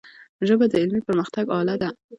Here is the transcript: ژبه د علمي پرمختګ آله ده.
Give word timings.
ژبه 0.47 0.65
د 0.69 0.73
علمي 0.81 1.01
پرمختګ 1.07 1.45
آله 1.59 1.75
ده. 1.81 1.89